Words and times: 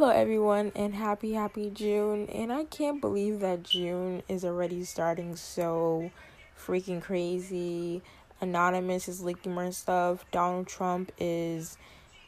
Hello, 0.00 0.12
everyone, 0.12 0.72
and 0.74 0.94
happy, 0.94 1.34
happy 1.34 1.68
June. 1.68 2.26
And 2.30 2.50
I 2.50 2.64
can't 2.64 3.02
believe 3.02 3.40
that 3.40 3.64
June 3.64 4.22
is 4.28 4.46
already 4.46 4.82
starting 4.84 5.36
so 5.36 6.10
freaking 6.58 7.02
crazy. 7.02 8.00
Anonymous 8.40 9.08
is 9.08 9.22
leaking 9.22 9.52
more 9.52 9.70
stuff. 9.72 10.24
Donald 10.32 10.68
Trump 10.68 11.12
is, 11.18 11.76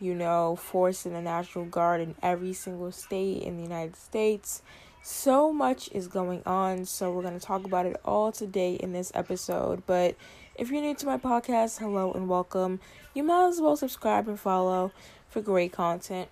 you 0.01 0.15
know, 0.15 0.55
forcing 0.55 1.15
the 1.15 1.23
National 1.23 1.65
Guard 1.65 2.03
in 2.03 2.15
every 2.23 2.53
single 2.53 2.93
state 2.93 3.43
in 3.43 3.57
the 3.57 3.63
United 3.63 3.97
States. 3.97 4.61
So 5.03 5.51
much 5.51 5.89
is 5.93 6.09
going 6.09 6.43
on, 6.45 6.85
so 6.85 7.11
we're 7.11 7.23
going 7.23 7.41
to 7.41 7.47
talk 7.47 7.65
about 7.65 7.87
it 7.87 7.97
all 8.05 8.33
today 8.33 8.75
in 8.75 8.93
this 8.93 9.11
episode. 9.15 9.83
But 9.87 10.17
if 10.57 10.71
you're 10.71 10.83
new 10.83 10.95
to 10.97 11.07
my 11.07 11.17
podcast, 11.17 11.79
hello 11.79 12.13
and 12.13 12.29
welcome. 12.29 12.81
You 13.15 13.23
might 13.23 13.49
as 13.49 13.63
well 13.63 13.79
subscribe 13.79 14.29
and 14.29 14.39
follow 14.39 14.93
for 15.31 15.41
great 15.41 15.73
content. 15.73 16.29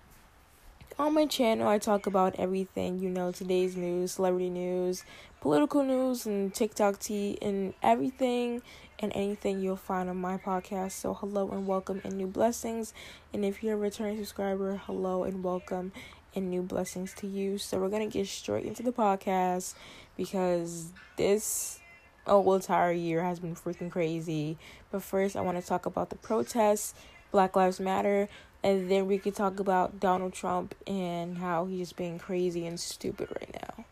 On 0.99 1.13
my 1.13 1.25
channel, 1.25 1.69
I 1.69 1.77
talk 1.77 2.05
about 2.05 2.35
everything, 2.37 2.99
you 2.99 3.09
know, 3.09 3.31
today's 3.31 3.77
news, 3.77 4.11
celebrity 4.11 4.49
news, 4.49 5.05
political 5.39 5.83
news, 5.83 6.25
and 6.25 6.53
TikTok 6.53 6.99
tea, 6.99 7.37
and 7.41 7.73
everything 7.81 8.61
and 8.99 9.11
anything 9.15 9.61
you'll 9.61 9.77
find 9.77 10.09
on 10.09 10.17
my 10.17 10.37
podcast. 10.37 10.91
So, 10.91 11.13
hello 11.13 11.49
and 11.49 11.65
welcome 11.65 12.01
and 12.03 12.17
new 12.17 12.27
blessings. 12.27 12.93
And 13.33 13.45
if 13.45 13.63
you're 13.63 13.75
a 13.75 13.77
returning 13.77 14.17
subscriber, 14.17 14.81
hello 14.85 15.23
and 15.23 15.43
welcome 15.43 15.93
and 16.35 16.49
new 16.49 16.61
blessings 16.61 17.13
to 17.15 17.27
you. 17.27 17.57
So, 17.57 17.79
we're 17.79 17.89
going 17.89 18.07
to 18.07 18.17
get 18.17 18.27
straight 18.27 18.65
into 18.65 18.83
the 18.83 18.91
podcast 18.91 19.75
because 20.17 20.91
this 21.15 21.79
oh, 22.27 22.43
whole 22.43 22.55
entire 22.55 22.91
year 22.91 23.23
has 23.23 23.39
been 23.39 23.55
freaking 23.55 23.89
crazy. 23.89 24.57
But 24.91 25.03
first, 25.03 25.37
I 25.37 25.41
want 25.41 25.59
to 25.59 25.65
talk 25.65 25.85
about 25.85 26.09
the 26.09 26.17
protests, 26.17 26.93
Black 27.31 27.55
Lives 27.55 27.79
Matter, 27.79 28.27
and 28.63 28.89
then 28.89 29.07
we 29.07 29.17
could 29.17 29.35
talk 29.35 29.59
about 29.59 29.99
Donald 29.99 30.33
Trump 30.33 30.75
and 30.85 31.37
how 31.37 31.65
he's 31.65 31.93
being 31.93 32.19
crazy 32.19 32.65
and 32.65 32.79
stupid 32.79 33.29
right 33.39 33.53
now. 33.53 33.85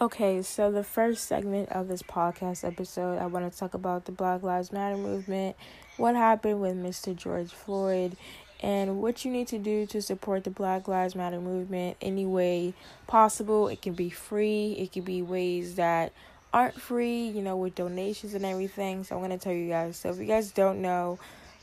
Okay, 0.00 0.40
so 0.40 0.70
the 0.70 0.82
first 0.82 1.24
segment 1.24 1.68
of 1.70 1.88
this 1.88 2.02
podcast 2.02 2.66
episode, 2.66 3.18
I 3.18 3.26
want 3.26 3.50
to 3.50 3.58
talk 3.58 3.74
about 3.74 4.06
the 4.06 4.12
Black 4.12 4.42
Lives 4.42 4.72
Matter 4.72 4.96
movement, 4.96 5.56
what 5.98 6.16
happened 6.16 6.60
with 6.60 6.74
Mr. 6.74 7.14
George 7.14 7.50
Floyd, 7.50 8.16
and 8.62 9.02
what 9.02 9.24
you 9.24 9.30
need 9.30 9.48
to 9.48 9.58
do 9.58 9.84
to 9.86 10.00
support 10.00 10.44
the 10.44 10.50
Black 10.50 10.88
Lives 10.88 11.14
Matter 11.14 11.40
movement 11.40 11.98
any 12.00 12.24
way 12.24 12.72
possible. 13.06 13.68
It 13.68 13.82
can 13.82 13.92
be 13.92 14.08
free, 14.08 14.72
it 14.78 14.92
can 14.92 15.02
be 15.02 15.20
ways 15.20 15.74
that 15.74 16.12
aren't 16.52 16.80
free, 16.80 17.28
you 17.28 17.42
know, 17.42 17.56
with 17.56 17.74
donations 17.74 18.34
and 18.34 18.44
everything. 18.44 19.04
So 19.04 19.16
I'm 19.16 19.20
going 19.20 19.38
to 19.38 19.42
tell 19.42 19.52
you 19.52 19.68
guys. 19.68 19.98
So 19.98 20.10
if 20.10 20.18
you 20.18 20.24
guys 20.24 20.50
don't 20.50 20.80
know, 20.80 21.18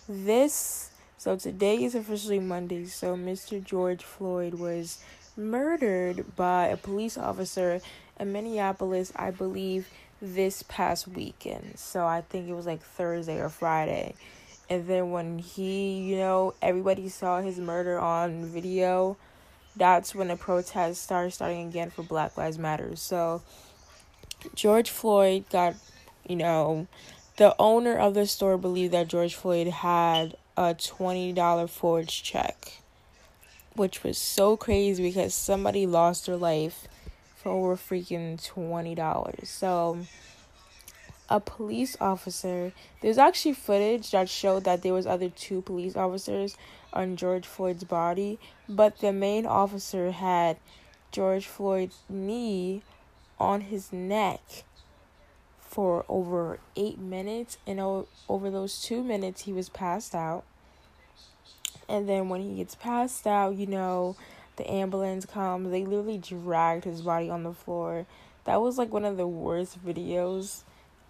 this 0.08 0.92
so 1.18 1.36
today 1.36 1.84
is 1.84 1.96
officially 1.96 2.40
Monday. 2.40 2.86
So 2.86 3.16
Mr. 3.16 3.64
George 3.64 4.04
Floyd 4.04 4.56
was 4.56 5.00
murdered 5.36 6.36
by 6.36 6.68
a 6.68 6.78
police 6.78 7.18
officer 7.18 7.82
in 8.20 8.32
Minneapolis, 8.32 9.12
I 9.16 9.32
believe, 9.32 9.90
this 10.22 10.64
past 10.64 11.08
weekend. 11.08 11.80
So 11.80 12.06
I 12.06 12.22
think 12.22 12.48
it 12.48 12.54
was 12.54 12.66
like 12.66 12.82
Thursday 12.82 13.40
or 13.40 13.50
Friday. 13.50 14.16
And 14.70 14.88
then 14.88 15.12
when 15.12 15.40
he, 15.40 16.00
you 16.00 16.18
know, 16.18 16.54
everybody 16.62 17.10
saw 17.10 17.42
his 17.42 17.58
murder 17.60 18.00
on 18.00 18.46
video, 18.46 19.18
that's 19.76 20.14
when 20.14 20.28
the 20.28 20.36
protests 20.36 21.00
started 21.00 21.32
starting 21.32 21.68
again 21.68 21.90
for 21.90 22.04
Black 22.04 22.38
Lives 22.38 22.58
Matter. 22.58 22.96
So 22.96 23.42
George 24.56 24.90
Floyd 24.90 25.46
got, 25.50 25.76
you 26.28 26.36
know, 26.36 26.88
the 27.38 27.56
owner 27.60 27.96
of 27.96 28.14
the 28.14 28.26
store 28.26 28.58
believed 28.58 28.94
that 28.94 29.08
George 29.08 29.36
Floyd 29.36 29.68
had 29.68 30.36
a 30.58 30.74
$20 30.74 31.70
forged 31.70 32.26
check, 32.26 32.82
which 33.76 34.04
was 34.04 34.18
so 34.18 34.58
crazy 34.58 35.04
because 35.04 35.36
somebody 35.36 35.86
lost 35.86 36.26
their 36.26 36.36
life 36.36 36.88
for 37.36 37.50
over 37.50 37.76
freaking 37.76 38.42
$20. 38.44 39.46
So, 39.46 40.00
a 41.30 41.40
police 41.40 41.96
officer, 42.02 42.74
there's 43.02 43.20
actually 43.20 43.54
footage 43.54 44.12
that 44.12 44.30
showed 44.30 44.64
that 44.64 44.82
there 44.82 44.94
was 44.94 45.06
other 45.06 45.30
two 45.30 45.62
police 45.62 45.96
officers 45.96 46.58
on 46.92 47.18
George 47.18 47.46
Floyd's 47.46 47.84
body, 47.84 48.40
but 48.68 48.98
the 49.00 49.14
main 49.14 49.46
officer 49.46 50.12
had 50.12 50.58
George 51.12 51.46
Floyd's 51.46 52.00
knee 52.10 52.82
on 53.40 53.62
his 53.62 53.94
neck 53.94 54.42
for 55.78 56.04
over 56.10 56.58
eight 56.76 56.98
minutes, 56.98 57.60
and 57.68 57.80
over 57.80 58.50
those 58.50 58.82
two 58.82 59.04
minutes, 59.04 59.44
he 59.44 59.54
was 59.54 59.70
passed 59.70 60.16
out. 60.16 60.44
And 61.88 62.10
then 62.10 62.30
when 62.30 62.42
he 62.42 62.56
gets 62.56 62.74
passed 62.74 63.28
out, 63.28 63.56
you 63.58 63.68
know, 63.68 64.16
the 64.56 64.68
ambulance 64.68 65.28
comes. 65.28 65.70
They 65.70 65.86
literally 65.86 66.18
dragged 66.18 66.86
his 66.86 67.04
body 67.04 67.30
on 67.30 67.44
the 67.44 67.54
floor. 67.54 68.08
That 68.46 68.60
was 68.60 68.80
like 68.80 68.92
one 68.92 69.06
of 69.06 69.18
the 69.18 69.28
worst 69.28 69.86
videos 69.86 70.64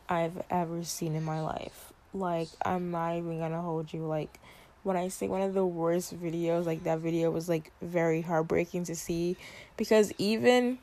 I've 0.09 0.43
ever 0.49 0.83
seen 0.83 1.15
in 1.15 1.23
my 1.23 1.39
life. 1.39 1.93
Like, 2.13 2.49
I'm 2.65 2.91
not 2.91 3.15
even 3.15 3.39
gonna 3.39 3.61
hold 3.61 3.93
you. 3.93 4.05
Like, 4.05 4.37
when 4.83 4.97
I 4.97 5.07
say 5.07 5.29
one 5.29 5.43
of 5.43 5.53
the 5.53 5.65
worst 5.65 6.13
videos, 6.21 6.65
like, 6.65 6.83
that 6.83 6.99
video 6.99 7.31
was 7.31 7.47
like 7.47 7.71
very 7.81 8.19
heartbreaking 8.19 8.83
to 8.83 8.97
see 8.97 9.37
because 9.77 10.11
even 10.17 10.79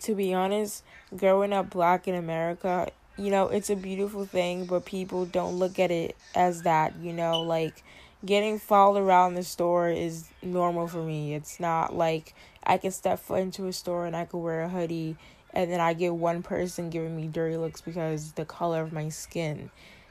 to 0.00 0.14
be 0.14 0.34
honest, 0.34 0.82
growing 1.16 1.52
up 1.52 1.70
black 1.70 2.08
in 2.08 2.14
America, 2.14 2.88
you 3.16 3.30
know, 3.30 3.48
it's 3.48 3.70
a 3.70 3.76
beautiful 3.76 4.24
thing, 4.24 4.64
but 4.64 4.84
people 4.84 5.26
don't 5.26 5.56
look 5.56 5.78
at 5.78 5.90
it 5.90 6.16
as 6.34 6.62
that, 6.62 6.94
you 7.00 7.12
know, 7.12 7.42
like 7.42 7.82
getting 8.24 8.58
followed 8.58 9.00
around 9.00 9.34
the 9.34 9.42
store 9.42 9.90
is 9.90 10.28
normal 10.42 10.86
for 10.86 11.02
me. 11.02 11.34
It's 11.34 11.60
not 11.60 11.94
like 11.94 12.34
I 12.64 12.78
can 12.78 12.90
step 12.90 13.18
foot 13.18 13.40
into 13.40 13.66
a 13.66 13.72
store 13.72 14.06
and 14.06 14.16
I 14.16 14.24
could 14.24 14.38
wear 14.38 14.62
a 14.62 14.68
hoodie 14.68 15.16
and 15.52 15.70
then 15.70 15.80
I 15.80 15.94
get 15.94 16.14
one 16.14 16.42
person 16.42 16.90
giving 16.90 17.16
me 17.16 17.26
dirty 17.26 17.56
looks 17.56 17.80
because 17.80 18.32
the 18.32 18.44
color 18.44 18.82
of 18.82 18.92
my 18.92 19.08
skin. 19.08 19.70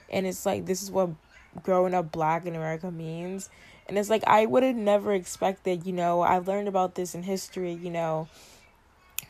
And 0.10 0.26
it's 0.26 0.46
like 0.46 0.66
this 0.66 0.84
is 0.84 0.92
what 0.92 1.10
growing 1.64 1.94
up 1.94 2.12
black 2.12 2.46
in 2.46 2.56
America 2.56 2.92
means. 2.92 3.50
And 3.88 3.98
it's 3.98 4.10
like 4.10 4.24
I 4.28 4.46
would 4.46 4.64
have 4.64 4.76
never 4.76 5.14
expected, 5.14 5.86
you 5.86 5.94
know, 5.94 6.22
I 6.22 6.40
learned 6.40 6.68
about 6.68 6.96
this 6.96 7.16
in 7.16 7.24
history, 7.24 7.74
you 7.74 7.90
know, 7.90 8.28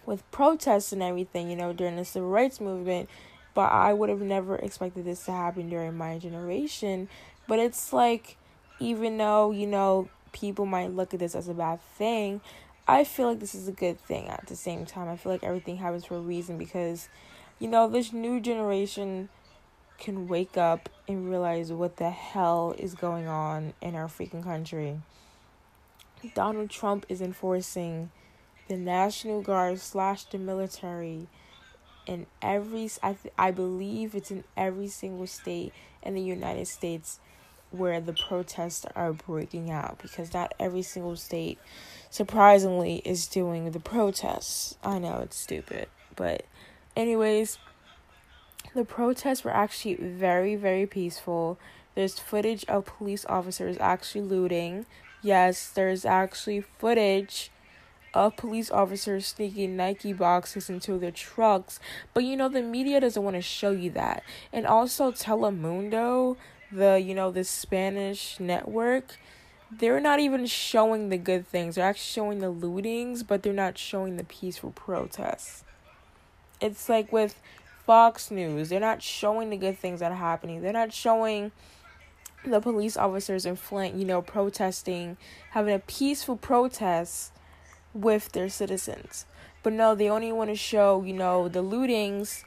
with 0.10 0.30
protests 0.32 0.92
and 0.92 1.04
everything, 1.04 1.50
you 1.50 1.56
know, 1.56 1.72
during 1.72 1.96
the 1.96 2.04
civil 2.04 2.30
rights 2.30 2.60
movement. 2.60 3.08
But 3.54 3.72
I 3.72 3.94
would 3.94 4.10
have 4.10 4.22
never 4.22 4.56
expected 4.56 5.06
this 5.06 5.24
to 5.26 5.32
happen 5.32 5.70
during 5.70 5.96
my 5.96 6.18
generation. 6.18 7.08
But 7.48 7.60
it's 7.60 7.94
like, 7.94 8.38
even 8.80 9.18
though, 9.18 9.52
you 9.52 9.68
know, 9.68 10.10
people 10.32 10.66
might 10.66 10.92
look 10.92 11.14
at 11.14 11.20
this 11.20 11.36
as 11.36 11.48
a 11.48 11.54
bad 11.54 11.80
thing, 11.98 12.42
I 12.88 13.04
feel 13.04 13.28
like 13.28 13.40
this 13.40 13.54
is 13.54 13.68
a 13.68 13.72
good 13.72 14.00
thing 14.00 14.28
at 14.30 14.48
the 14.48 14.56
same 14.56 14.86
time. 14.86 15.08
I 15.08 15.16
feel 15.16 15.32
like 15.32 15.44
everything 15.44 15.78
happens 15.78 16.06
for 16.06 16.16
a 16.16 16.22
reason 16.22 16.58
because, 16.58 17.08
you 17.60 17.68
know, 17.68 17.88
this 17.88 18.12
new 18.12 18.40
generation 18.40 19.30
can 20.00 20.28
wake 20.28 20.58
up 20.58 20.90
and 21.08 21.30
realize 21.30 21.72
what 21.72 21.98
the 21.98 22.10
hell 22.10 22.74
is 22.78 22.96
going 22.96 23.28
on 23.28 23.74
in 23.82 23.96
our 23.96 24.08
freaking 24.08 24.44
country. 24.44 25.00
Donald 26.34 26.70
Trump 26.70 27.06
is 27.10 27.22
enforcing 27.22 28.10
the 28.70 28.78
National 28.78 29.42
Guard 29.42 29.80
slash 29.80 30.24
the 30.26 30.38
military 30.38 31.28
in 32.06 32.28
every 32.42 32.90
I 33.04 33.14
th- 33.14 33.34
I 33.38 33.52
believe 33.52 34.16
it's 34.16 34.32
in 34.32 34.44
every 34.56 34.88
single 34.88 35.28
state 35.28 35.74
in 36.04 36.14
the 36.14 36.22
United 36.22 36.68
States 36.68 37.20
where 37.72 38.00
the 38.00 38.14
protests 38.14 38.86
are 38.96 39.12
breaking 39.12 39.70
out 39.72 40.00
because 40.02 40.34
not 40.34 40.54
every 40.60 40.84
single 40.84 41.16
state 41.16 41.60
surprisingly 42.10 43.02
is 43.06 43.28
doing 43.28 43.72
the 43.72 43.80
protests. 43.80 44.78
I 44.84 45.00
know 45.00 45.20
it's 45.20 45.38
stupid, 45.38 45.88
but 46.16 46.46
anyways, 46.96 47.58
the 48.76 48.86
protests 48.86 49.44
were 49.44 49.54
actually 49.54 49.96
very 49.96 50.56
very 50.56 50.86
peaceful. 50.86 51.58
There's 51.96 52.20
footage 52.20 52.66
of 52.66 52.86
police 52.86 53.26
officers 53.26 53.78
actually 53.80 54.22
looting. 54.22 54.86
Yes, 55.24 55.70
there's 55.70 56.06
actually 56.06 56.62
footage 56.62 57.50
of 58.14 58.36
police 58.36 58.72
officers 58.72 59.28
sneaking 59.28 59.78
Nike 59.78 60.14
boxes 60.14 60.70
into 60.70 60.98
their 60.98 61.12
trucks. 61.12 61.80
But 62.14 62.24
you 62.24 62.36
know, 62.36 62.50
the 62.50 62.62
media 62.62 63.00
doesn't 63.00 63.24
want 63.24 63.36
to 63.36 63.42
show 63.42 63.72
you 63.72 63.90
that. 63.92 64.24
And 64.52 64.66
also, 64.66 65.12
Telemundo, 65.12 66.38
the, 66.72 67.00
you 67.00 67.14
know, 67.14 67.32
the 67.32 67.44
Spanish 67.44 68.40
network, 68.40 69.18
they're 69.72 70.00
not 70.00 70.20
even 70.20 70.46
showing 70.46 71.10
the 71.10 71.18
good 71.18 71.48
things. 71.48 71.76
They're 71.76 71.86
actually 71.86 72.14
showing 72.14 72.40
the 72.40 72.52
lootings, 72.52 73.26
but 73.26 73.44
they're 73.44 73.54
not 73.54 73.78
showing 73.78 74.18
the 74.18 74.24
peaceful 74.24 74.72
protests. 74.72 75.64
It's 76.60 76.90
like 76.90 77.12
with 77.12 77.40
Fox 77.86 78.32
News, 78.32 78.70
they're 78.70 78.80
not 78.80 79.02
showing 79.02 79.50
the 79.50 79.58
good 79.58 79.78
things 79.78 80.00
that 80.00 80.12
are 80.12 80.16
happening. 80.16 80.62
They're 80.62 80.74
not 80.74 80.92
showing 80.92 81.52
the 82.46 82.60
police 82.60 82.98
officers 82.98 83.46
in 83.46 83.56
Flint, 83.56 83.96
you 83.96 84.06
know, 84.06 84.22
protesting, 84.22 85.18
having 85.52 85.74
a 85.74 85.80
peaceful 85.80 86.38
protest 86.38 87.32
with 87.94 88.32
their 88.32 88.50
citizens. 88.50 89.26
But 89.64 89.74
no, 89.74 89.96
they 89.96 90.10
only 90.10 90.32
want 90.32 90.50
to 90.50 90.56
show, 90.56 91.04
you 91.04 91.14
know, 91.14 91.48
the 91.48 91.64
lootings 91.64 92.44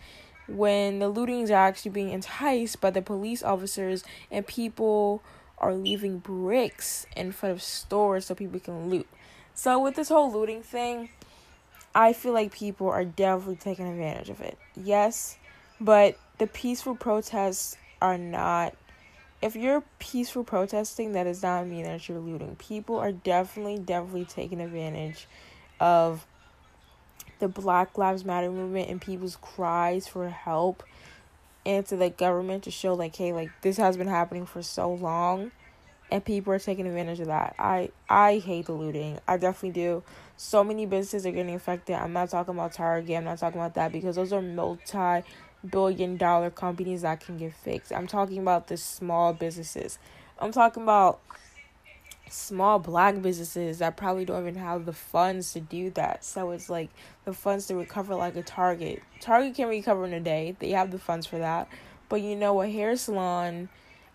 when 0.49 0.99
the 0.99 1.13
lootings 1.13 1.51
are 1.51 1.55
actually 1.69 1.91
being 1.93 2.11
enticed 2.11 2.81
by 2.81 2.91
the 2.91 3.03
police 3.03 3.43
officers 3.43 4.05
and 4.31 4.47
people 4.47 5.23
are 5.59 5.75
leaving 5.75 6.19
bricks 6.19 7.07
in 7.17 7.33
front 7.33 7.55
of 7.55 7.63
stores 7.63 8.27
so 8.27 8.35
people 8.35 8.61
can 8.61 8.89
loot. 8.89 9.07
So 9.55 9.79
with 9.79 9.95
this 9.95 10.09
whole 10.09 10.33
looting 10.33 10.63
thing, 10.63 11.11
I 11.95 12.13
feel 12.13 12.33
like 12.33 12.53
people 12.53 12.89
are 12.89 13.05
definitely 13.05 13.57
taking 13.57 13.87
advantage 13.87 14.31
of 14.31 14.41
it. 14.41 14.59
Yes, 14.75 15.37
but 15.81 16.19
the 16.39 16.47
peaceful 16.47 16.97
protests 16.97 17.77
are 18.01 18.19
not 18.19 18.75
if 19.43 19.57
you're 19.57 19.83
peaceful 19.99 20.45
protesting, 20.45 21.13
that 21.13 21.25
does 21.25 21.43
not 21.43 21.67
mean 21.67 21.85
that 21.85 22.09
you're 22.09 22.21
looting. 22.21 22.57
People 22.57 22.97
are 22.97 23.13
definitely, 23.13 23.79
definitely 23.79 24.25
taking 24.25 24.61
advantage 24.61 25.27
of 25.81 26.27
the 27.41 27.49
Black 27.49 27.99
Lives 27.99 28.25
Matter 28.25 28.51
movement 28.51 28.89
and 28.89 29.01
people's 29.01 29.37
cries 29.37 30.07
for 30.07 30.29
help 30.31 30.85
and 31.67 31.85
to 31.87 31.97
the 31.97 32.09
government 32.09 32.65
to 32.65 32.71
show 32.71 32.95
like, 32.95 33.17
hey, 33.17 33.33
like 33.33 33.51
this 33.63 33.77
has 33.79 33.97
been 33.97 34.07
happening 34.07 34.47
for 34.47 34.63
so 34.63 34.93
long 34.93 35.51
and 36.13 36.23
people 36.23 36.53
are 36.53 36.59
taking 36.59 36.87
advantage 36.87 37.21
of 37.21 37.27
that. 37.27 37.55
I 37.59 37.91
I 38.09 38.39
hate 38.39 38.67
the 38.67 38.73
looting. 38.73 39.19
I 39.27 39.39
definitely 39.39 39.71
do. 39.71 40.03
So 40.37 40.63
many 40.63 40.85
businesses 40.85 41.27
are 41.27 41.33
getting 41.33 41.55
affected. 41.55 41.95
I'm 41.97 42.13
not 42.13 42.29
talking 42.29 42.55
about 42.55 42.75
Target. 42.75 43.17
I'm 43.17 43.25
not 43.25 43.39
talking 43.39 43.59
about 43.59 43.75
that 43.75 43.93
because 43.93 44.17
those 44.17 44.33
are 44.33 44.43
multi 44.43 45.23
billion 45.69 46.17
dollar 46.17 46.51
companies 46.51 47.03
that 47.03 47.21
can 47.21 47.39
get 47.39 47.55
fixed. 47.55 47.93
I'm 47.93 48.07
talking 48.07 48.39
about 48.39 48.69
the 48.69 48.77
small 48.77 49.33
businesses. 49.33 49.99
I'm 50.39 50.53
talking 50.53 50.83
about 50.83 51.21
small 52.33 52.79
black 52.79 53.21
businesses 53.21 53.79
that 53.79 53.97
probably 53.97 54.25
don't 54.25 54.41
even 54.41 54.57
have 54.57 54.87
the 54.87 54.93
funds 54.93 55.53
to 55.53 55.61
do 55.61 55.91
that. 55.91 56.25
So 56.25 56.51
it's 56.51 56.71
like 56.71 56.91
the 57.25 57.33
funds 57.33 57.67
to 57.67 57.75
recover 57.75 58.15
like 58.15 58.37
a 58.37 58.43
Target. 58.43 59.03
Target 59.21 59.55
can 59.55 59.69
recover 59.69 60.07
in 60.07 60.13
a 60.13 60.21
day. 60.21 60.57
They 60.59 60.71
have 60.71 60.91
the 60.91 60.99
funds 60.99 61.27
for 61.27 61.39
that. 61.39 61.69
But 62.09 62.23
you 62.23 62.35
know, 62.35 62.61
a 62.63 62.69
hair 62.69 62.97
salon 62.97 63.69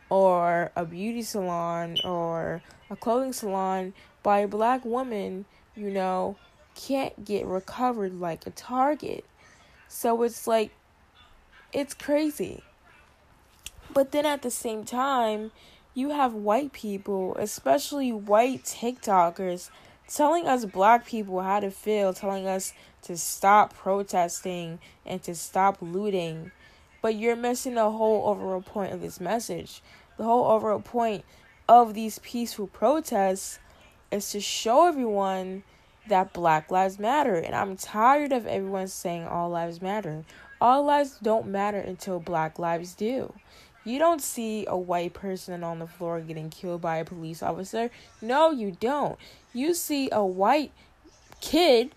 or 0.09 0.71
a 0.75 0.85
beauty 0.85 1.21
salon 1.21 1.97
or 2.03 2.61
a 2.89 2.95
clothing 2.95 3.33
salon 3.33 3.93
by 4.23 4.39
a 4.39 4.47
black 4.47 4.83
woman, 4.83 5.45
you 5.75 5.89
know, 5.89 6.37
can't 6.75 7.23
get 7.23 7.45
recovered 7.45 8.19
like 8.19 8.45
a 8.47 8.51
Target. 8.51 9.25
So 9.87 10.23
it's 10.23 10.47
like 10.47 10.71
it's 11.77 11.93
crazy. 11.93 12.63
But 13.93 14.11
then 14.11 14.25
at 14.25 14.41
the 14.41 14.49
same 14.49 14.83
time, 14.83 15.51
you 15.93 16.09
have 16.09 16.33
white 16.33 16.73
people, 16.73 17.35
especially 17.37 18.11
white 18.11 18.63
TikTokers, 18.63 19.69
telling 20.07 20.47
us 20.47 20.65
black 20.65 21.05
people 21.05 21.39
how 21.41 21.59
to 21.59 21.69
feel, 21.69 22.13
telling 22.13 22.47
us 22.47 22.73
to 23.03 23.15
stop 23.15 23.75
protesting 23.75 24.79
and 25.05 25.21
to 25.21 25.35
stop 25.35 25.77
looting. 25.79 26.51
But 27.03 27.13
you're 27.13 27.35
missing 27.35 27.75
the 27.75 27.91
whole 27.91 28.27
overall 28.27 28.61
point 28.61 28.91
of 28.91 29.01
this 29.01 29.19
message. 29.19 29.83
The 30.17 30.23
whole 30.23 30.45
overall 30.45 30.79
point 30.79 31.25
of 31.69 31.93
these 31.93 32.17
peaceful 32.19 32.65
protests 32.65 33.59
is 34.09 34.31
to 34.31 34.39
show 34.39 34.87
everyone 34.87 35.61
that 36.07 36.33
Black 36.33 36.71
Lives 36.71 36.97
Matter. 36.97 37.35
And 37.35 37.53
I'm 37.53 37.77
tired 37.77 38.31
of 38.31 38.47
everyone 38.47 38.87
saying 38.87 39.27
all 39.27 39.51
lives 39.51 39.79
matter. 39.79 40.25
All 40.59 40.83
lives 40.83 41.17
don't 41.21 41.47
matter 41.47 41.79
until 41.79 42.19
Black 42.19 42.57
lives 42.57 42.93
do. 42.95 43.33
You 43.83 43.99
don't 43.99 44.21
see 44.21 44.65
a 44.67 44.77
white 44.77 45.13
person 45.13 45.63
on 45.63 45.79
the 45.79 45.87
floor 45.87 46.19
getting 46.19 46.49
killed 46.49 46.81
by 46.81 46.97
a 46.97 47.05
police 47.05 47.41
officer. 47.41 47.89
No, 48.21 48.51
you 48.51 48.71
don't. 48.71 49.17
You 49.53 49.73
see 49.73 50.09
a 50.11 50.25
white 50.25 50.71
kid 51.39 51.91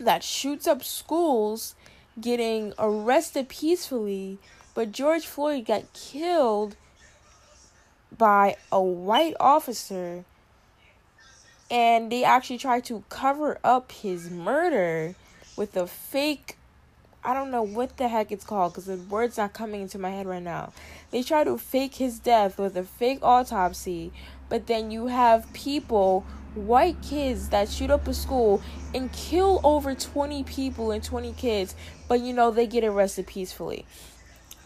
that 0.00 0.24
shoots 0.24 0.66
up 0.66 0.82
schools 0.82 1.74
getting 2.20 2.72
arrested 2.78 3.48
peacefully, 3.48 4.38
but 4.74 4.90
George 4.90 5.26
Floyd 5.26 5.66
got 5.66 5.92
killed 5.92 6.76
by 8.16 8.56
a 8.72 8.82
white 8.82 9.34
officer 9.38 10.24
and 11.70 12.10
they 12.10 12.24
actually 12.24 12.58
tried 12.58 12.84
to 12.84 13.04
cover 13.08 13.58
up 13.62 13.92
his 13.92 14.28
murder 14.28 15.14
with 15.56 15.76
a 15.76 15.86
fake 15.86 16.56
I 17.22 17.34
don't 17.34 17.50
know 17.50 17.62
what 17.62 17.98
the 17.98 18.08
heck 18.08 18.32
it's 18.32 18.44
called 18.44 18.72
because 18.72 18.86
the 18.86 18.96
word's 18.96 19.36
not 19.36 19.52
coming 19.52 19.82
into 19.82 19.98
my 19.98 20.10
head 20.10 20.26
right 20.26 20.42
now. 20.42 20.72
They 21.10 21.22
try 21.22 21.44
to 21.44 21.58
fake 21.58 21.96
his 21.96 22.18
death 22.18 22.58
with 22.58 22.76
a 22.78 22.84
fake 22.84 23.18
autopsy, 23.22 24.10
but 24.48 24.66
then 24.66 24.90
you 24.90 25.08
have 25.08 25.52
people, 25.52 26.24
white 26.54 27.02
kids, 27.02 27.50
that 27.50 27.68
shoot 27.68 27.90
up 27.90 28.08
a 28.08 28.14
school 28.14 28.62
and 28.94 29.12
kill 29.12 29.60
over 29.64 29.94
20 29.94 30.44
people 30.44 30.92
and 30.92 31.04
20 31.04 31.32
kids, 31.34 31.74
but 32.08 32.20
you 32.20 32.32
know, 32.32 32.50
they 32.50 32.66
get 32.66 32.84
arrested 32.84 33.26
peacefully. 33.26 33.84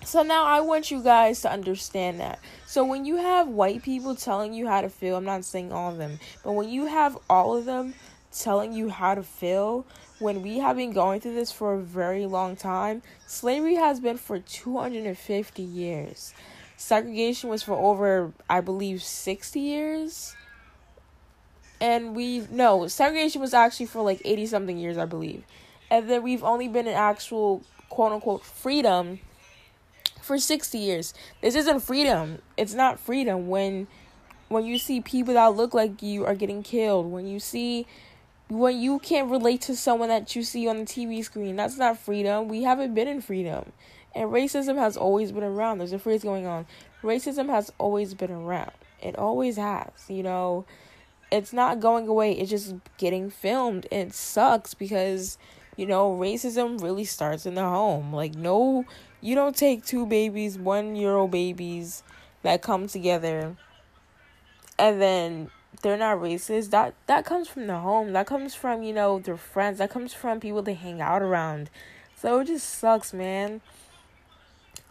So 0.05 0.23
now 0.23 0.45
I 0.45 0.61
want 0.61 0.91
you 0.91 1.03
guys 1.03 1.41
to 1.41 1.51
understand 1.51 2.21
that. 2.21 2.39
So 2.67 2.85
when 2.85 3.05
you 3.05 3.17
have 3.17 3.49
white 3.49 3.83
people 3.83 4.15
telling 4.15 4.53
you 4.53 4.69
how 4.69 4.83
to 4.83 4.91
feel, 4.91 5.17
I'm 5.17 5.25
not 5.25 5.45
saying 5.45 5.73
all 5.73 5.91
of 5.91 5.99
them, 5.99 6.21
but 6.45 6.53
when 6.53 6.69
you 6.69 6.87
have 6.87 7.19
all 7.29 7.57
of 7.57 7.65
them 7.65 7.95
telling 8.39 8.73
you 8.73 8.89
how 8.89 9.15
to 9.15 9.23
feel 9.23 9.87
when 10.19 10.43
we 10.43 10.59
have 10.59 10.77
been 10.77 10.93
going 10.93 11.21
through 11.21 11.35
this 11.35 11.53
for 11.53 11.75
a 11.75 11.81
very 11.81 12.27
long 12.27 12.57
time. 12.57 13.03
Slavery 13.27 13.75
has 13.77 14.01
been 14.01 14.17
for 14.17 14.39
250 14.39 15.63
years. 15.63 16.35
Segregation 16.77 17.51
was 17.51 17.63
for 17.63 17.75
over, 17.75 18.33
I 18.49 18.61
believe, 18.61 19.03
60 19.03 19.61
years. 19.61 20.35
And 21.81 22.15
we, 22.15 22.47
no, 22.51 22.89
segregation 22.89 23.41
was 23.41 23.55
actually 23.55 23.87
for 23.87 24.03
like 24.03 24.21
80 24.25 24.47
something 24.47 24.79
years, 24.79 24.99
I 24.99 25.05
believe. 25.05 25.45
And 25.91 26.09
then 26.09 26.23
we've 26.23 26.45
only 26.45 26.69
been 26.69 26.87
in 26.87 26.95
actual 26.95 27.63
quote 27.89 28.13
unquote 28.13 28.45
freedom 28.45 29.21
for 30.23 30.39
60 30.39 30.79
years. 30.79 31.15
This 31.43 31.55
isn't 31.55 31.81
freedom. 31.81 32.39
It's 32.57 32.75
not 32.75 32.99
freedom 32.99 33.49
when 33.49 33.87
when 34.49 34.65
you 34.65 34.79
see 34.79 35.01
people 35.01 35.35
that 35.35 35.55
look 35.55 35.75
like 35.75 36.03
you 36.03 36.25
are 36.25 36.35
getting 36.35 36.63
killed, 36.63 37.11
when 37.11 37.27
you 37.27 37.41
see 37.41 37.87
when 38.49 38.79
you 38.79 38.99
can't 38.99 39.31
relate 39.31 39.63
to 39.63 39.77
someone 39.77 40.09
that 40.09 40.37
you 40.37 40.43
see 40.43 40.69
on 40.69 40.79
the 40.79 40.85
TV 40.85 41.25
screen, 41.25 41.57
that's 41.57 41.79
not 41.79 41.99
freedom. 41.99 42.49
We 42.49 42.63
haven't 42.63 42.95
been 42.95 43.09
in 43.09 43.21
freedom. 43.21 43.73
And 44.15 44.31
racism 44.31 44.77
has 44.79 44.97
always 44.97 45.33
been 45.33 45.43
around. 45.43 45.79
There's 45.79 45.93
a 45.93 45.99
phrase 45.99 46.23
going 46.23 46.47
on. 46.47 46.67
Racism 47.03 47.49
has 47.49 47.73
always 47.79 48.15
been 48.15 48.31
around. 48.31 48.71
It 49.03 49.17
always 49.17 49.57
has. 49.57 49.91
You 50.09 50.23
know, 50.23 50.67
it's 51.33 51.53
not 51.53 51.81
going 51.81 52.07
away. 52.07 52.33
It's 52.33 52.51
just 52.51 52.75
getting 52.97 53.31
filmed. 53.31 53.87
It 53.91 54.15
sucks 54.15 54.75
because, 54.75 55.37
you 55.77 55.87
know, 55.87 56.13
racism 56.13 56.81
really 56.81 57.05
starts 57.05 57.47
in 57.47 57.55
the 57.55 57.63
home. 57.63 58.13
Like, 58.13 58.35
no, 58.35 58.85
you 59.21 59.35
don't 59.35 59.57
take 59.57 59.85
two 59.85 60.07
babies, 60.07 60.59
one 60.59 60.95
year 60.95 61.15
old 61.17 61.33
babies 61.33 62.03
that 62.43 62.63
come 62.63 62.87
together 62.87 63.57
and 64.79 65.01
then 65.01 65.51
they're 65.83 65.97
not 65.97 66.19
racist. 66.19 66.71
That 66.71 66.95
that 67.07 67.25
comes 67.25 67.49
from 67.49 67.67
the 67.67 67.79
home. 67.79 68.13
That 68.13 68.27
comes 68.27 68.55
from 68.55 68.83
you 68.83 68.93
know 68.93 69.19
their 69.19 69.37
friends. 69.37 69.79
That 69.79 69.91
comes 69.91 70.13
from 70.13 70.41
people 70.41 70.63
they 70.63 70.75
hang 70.75 71.01
out 71.01 71.23
around. 71.23 71.71
So 72.17 72.41
it 72.41 72.47
just 72.47 72.69
sucks 72.69 73.13
man. 73.13 73.61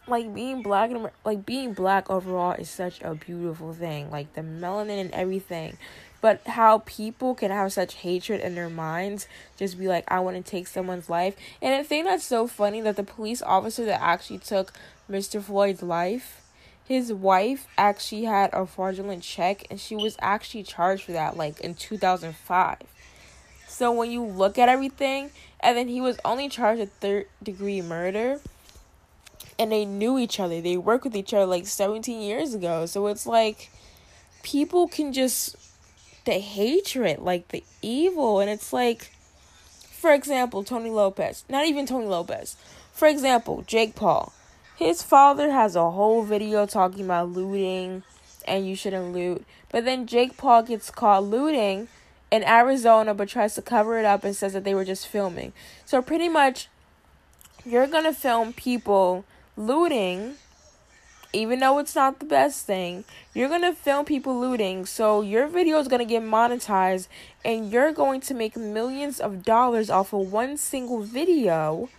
Like 0.07 0.33
being 0.33 0.61
black 0.61 0.91
and 0.91 1.09
like 1.23 1.45
being 1.45 1.73
black 1.73 2.09
overall 2.09 2.51
is 2.53 2.69
such 2.69 3.01
a 3.01 3.15
beautiful 3.15 3.73
thing. 3.73 4.11
Like 4.11 4.33
the 4.33 4.41
melanin 4.41 5.01
and 5.01 5.11
everything. 5.11 5.77
But 6.21 6.41
how 6.45 6.83
people 6.85 7.35
can 7.35 7.51
have 7.51 7.73
such 7.73 7.95
hatred 7.95 8.39
in 8.39 8.55
their 8.55 8.69
minds 8.69 9.27
just 9.57 9.77
be 9.77 9.89
like 9.89 10.09
i 10.09 10.21
want 10.21 10.37
to 10.37 10.43
take 10.43 10.67
someone's 10.67 11.09
life. 11.09 11.35
And 11.61 11.79
the 11.79 11.87
thing 11.87 12.05
that's 12.05 12.23
so 12.23 12.47
funny 12.47 12.81
that 12.81 12.95
the 12.95 13.03
police 13.03 13.41
officer 13.41 13.85
that 13.85 14.01
actually 14.01 14.39
took 14.39 14.73
mr 15.09 15.41
floyd's 15.41 15.83
life 15.83 16.42
his 16.87 17.13
wife 17.13 17.67
actually 17.77 18.25
had 18.25 18.49
a 18.53 18.65
fraudulent 18.65 19.23
check 19.23 19.65
and 19.69 19.79
she 19.79 19.95
was 19.95 20.15
actually 20.21 20.63
charged 20.63 21.03
for 21.03 21.11
that 21.13 21.37
like 21.37 21.59
in 21.61 21.73
2005 21.73 22.77
so 23.67 23.91
when 23.91 24.11
you 24.11 24.23
look 24.23 24.57
at 24.57 24.69
everything 24.69 25.31
and 25.59 25.77
then 25.77 25.87
he 25.87 26.01
was 26.01 26.19
only 26.23 26.49
charged 26.49 26.79
with 26.79 26.93
third 26.93 27.25
degree 27.41 27.81
murder 27.81 28.39
and 29.57 29.71
they 29.71 29.85
knew 29.85 30.19
each 30.19 30.39
other. 30.39 30.61
They 30.61 30.77
worked 30.77 31.03
with 31.03 31.15
each 31.15 31.33
other 31.33 31.45
like 31.45 31.65
17 31.65 32.21
years 32.21 32.53
ago. 32.53 32.85
So 32.85 33.07
it's 33.07 33.25
like 33.25 33.71
people 34.43 34.87
can 34.87 35.13
just 35.13 35.55
the 36.25 36.33
hatred 36.33 37.19
like 37.19 37.49
the 37.49 37.63
evil 37.81 38.39
and 38.39 38.49
it's 38.49 38.71
like 38.71 39.11
for 39.91 40.13
example 40.13 40.63
tony 40.63 40.89
lopez. 40.89 41.43
Not 41.49 41.65
even 41.65 41.85
tony 41.85 42.05
lopez. 42.05 42.55
For 42.91 43.07
example 43.07 43.63
jake 43.65 43.95
paul 43.95 44.33
his 44.75 45.03
father 45.03 45.51
has 45.51 45.75
a 45.75 45.91
whole 45.91 46.23
video 46.23 46.65
talking 46.65 47.05
about 47.05 47.29
looting 47.29 48.03
and 48.47 48.67
you 48.67 48.75
shouldn't 48.75 49.13
loot. 49.13 49.45
But 49.69 49.85
then 49.85 50.07
Jake 50.07 50.37
Paul 50.37 50.63
gets 50.63 50.89
caught 50.89 51.23
looting 51.23 51.87
in 52.31 52.43
Arizona 52.43 53.13
but 53.13 53.29
tries 53.29 53.55
to 53.55 53.61
cover 53.61 53.99
it 53.99 54.05
up 54.05 54.23
and 54.23 54.35
says 54.35 54.53
that 54.53 54.63
they 54.63 54.75
were 54.75 54.85
just 54.85 55.07
filming. 55.07 55.53
So 55.85 56.01
pretty 56.01 56.29
much 56.29 56.67
you're 57.65 57.87
going 57.87 58.03
to 58.03 58.13
film 58.13 58.53
people 58.53 59.25
looting 59.55 60.35
even 61.31 61.59
though 61.59 61.79
it's 61.79 61.95
not 61.95 62.19
the 62.19 62.25
best 62.25 62.65
thing. 62.65 63.03
You're 63.33 63.49
going 63.49 63.61
to 63.61 63.73
film 63.73 64.05
people 64.05 64.39
looting. 64.39 64.85
So 64.85 65.21
your 65.21 65.47
video 65.47 65.79
is 65.79 65.87
going 65.87 65.99
to 65.99 66.05
get 66.05 66.21
monetized 66.21 67.07
and 67.43 67.71
you're 67.71 67.91
going 67.91 68.21
to 68.21 68.33
make 68.33 68.55
millions 68.55 69.19
of 69.19 69.43
dollars 69.43 69.89
off 69.89 70.13
of 70.13 70.31
one 70.31 70.57
single 70.57 71.01
video 71.01 71.89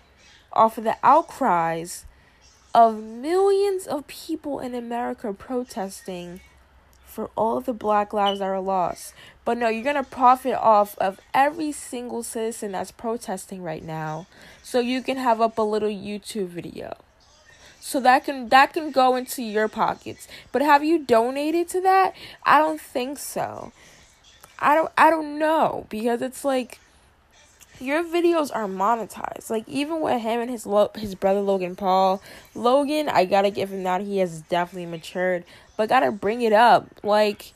off 0.53 0.79
of 0.79 0.85
the 0.85 0.97
outcries 1.03 2.05
of 2.75 3.01
millions 3.01 3.87
of 3.87 4.07
people 4.07 4.59
in 4.59 4.75
America 4.75 5.33
protesting 5.33 6.41
for 7.07 7.31
all 7.37 7.61
the 7.61 7.73
black 7.73 8.13
lives 8.13 8.41
that 8.41 8.47
are 8.47 8.61
lost. 8.61 9.15
But 9.45 9.59
no, 9.59 9.69
you're 9.69 9.85
going 9.85 9.95
to 9.95 10.03
profit 10.03 10.55
off 10.55 10.99
of 10.99 11.21
every 11.33 11.71
single 11.71 12.25
citizen 12.25 12.73
that's 12.73 12.91
protesting 12.91 13.63
right 13.63 13.85
now 13.85 14.27
so 14.63 14.81
you 14.81 15.01
can 15.01 15.17
have 15.19 15.41
up 15.41 15.57
a 15.57 15.63
little 15.63 15.89
YouTube 15.89 16.49
video. 16.49 16.97
So 17.79 18.01
that 18.01 18.25
can 18.25 18.49
that 18.49 18.73
can 18.73 18.91
go 18.91 19.15
into 19.15 19.43
your 19.43 19.69
pockets. 19.69 20.27
But 20.53 20.63
have 20.63 20.83
you 20.83 21.05
donated 21.05 21.69
to 21.69 21.83
that? 21.83 22.15
I 22.43 22.59
don't 22.59 22.81
think 22.81 23.19
so. 23.19 23.73
I 24.59 24.75
don't 24.75 24.91
I 24.97 25.11
don't 25.11 25.39
know 25.39 25.87
because 25.91 26.23
it's 26.23 26.47
like 26.47 26.81
your 27.81 28.03
videos 28.03 28.51
are 28.55 28.67
monetized. 28.67 29.51
Like 29.51 29.69
even 29.69 30.01
with 30.01 30.21
him 30.21 30.41
and 30.41 30.51
his 30.51 30.67
lo- 30.67 30.91
his 30.95 31.15
brother 31.15 31.41
Logan 31.41 31.77
Paul, 31.77 32.23
Logan, 32.55 33.09
I 33.09 33.25
gotta 33.25 33.51
give 33.51 33.71
him 33.71 33.83
that 33.85 34.01
he 34.01 34.19
has 34.19 34.43
definitely 34.43 34.87
matured, 34.87 35.45
but 35.77 35.89
gotta 35.89 36.13
bring 36.13 36.43
it 36.43 36.53
up. 36.53 36.87
Like 37.03 37.53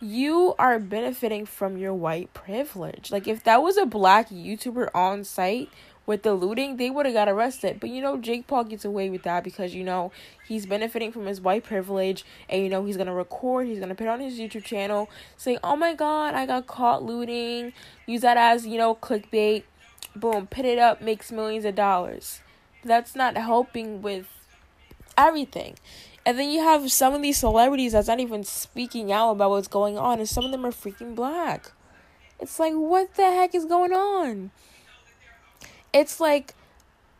you 0.00 0.54
are 0.58 0.78
benefiting 0.78 1.46
from 1.46 1.78
your 1.78 1.94
white 1.94 2.32
privilege. 2.34 3.10
Like 3.10 3.26
if 3.26 3.44
that 3.44 3.62
was 3.62 3.76
a 3.76 3.86
black 3.86 4.28
YouTuber 4.28 4.88
on 4.94 5.24
site 5.24 5.70
with 6.06 6.22
the 6.22 6.34
looting, 6.34 6.76
they 6.76 6.90
would 6.90 7.06
have 7.06 7.14
got 7.14 7.28
arrested. 7.28 7.78
But 7.80 7.90
you 7.90 8.02
know, 8.02 8.16
Jake 8.16 8.46
Paul 8.46 8.64
gets 8.64 8.84
away 8.84 9.10
with 9.10 9.22
that 9.22 9.44
because 9.44 9.74
you 9.74 9.84
know 9.84 10.12
he's 10.46 10.66
benefiting 10.66 11.12
from 11.12 11.26
his 11.26 11.40
white 11.40 11.64
privilege, 11.64 12.24
and 12.48 12.62
you 12.62 12.68
know 12.68 12.84
he's 12.84 12.96
gonna 12.96 13.14
record, 13.14 13.66
he's 13.66 13.78
gonna 13.78 13.94
put 13.94 14.08
on 14.08 14.20
his 14.20 14.38
YouTube 14.38 14.64
channel, 14.64 15.08
saying, 15.36 15.58
"Oh 15.64 15.76
my 15.76 15.94
God, 15.94 16.34
I 16.34 16.46
got 16.46 16.66
caught 16.66 17.02
looting." 17.02 17.72
Use 18.06 18.20
that 18.22 18.36
as 18.36 18.66
you 18.66 18.78
know 18.78 18.94
clickbait. 18.94 19.64
Boom, 20.16 20.46
put 20.46 20.64
it 20.64 20.78
up, 20.78 21.00
makes 21.00 21.32
millions 21.32 21.64
of 21.64 21.74
dollars. 21.74 22.40
That's 22.84 23.16
not 23.16 23.36
helping 23.36 24.02
with 24.02 24.26
everything. 25.16 25.76
And 26.26 26.38
then 26.38 26.50
you 26.50 26.62
have 26.62 26.90
some 26.90 27.12
of 27.14 27.20
these 27.20 27.36
celebrities 27.36 27.92
that's 27.92 28.08
not 28.08 28.20
even 28.20 28.44
speaking 28.44 29.12
out 29.12 29.32
about 29.32 29.50
what's 29.50 29.68
going 29.68 29.98
on, 29.98 30.18
and 30.18 30.28
some 30.28 30.44
of 30.44 30.52
them 30.52 30.64
are 30.64 30.70
freaking 30.70 31.14
black. 31.14 31.72
It's 32.40 32.58
like, 32.58 32.74
what 32.74 33.14
the 33.14 33.24
heck 33.24 33.54
is 33.54 33.64
going 33.64 33.92
on? 33.92 34.50
It's 35.94 36.18
like 36.18 36.54